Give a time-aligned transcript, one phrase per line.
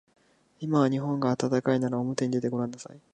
[0.59, 2.99] 今は日本が暖かいからおもてに出てごらんなさい。